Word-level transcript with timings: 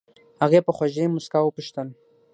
هغې 0.43 0.59
په 0.65 0.71
خوږې 0.77 1.05
موسکا 1.13 1.39
وپوښتل. 1.43 1.87